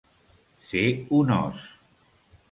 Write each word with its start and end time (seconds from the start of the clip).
Ser 0.69 0.81
un 1.17 1.29
os. 1.35 1.59